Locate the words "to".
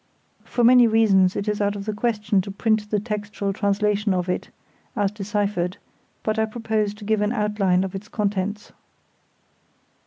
2.41-2.49, 6.95-7.05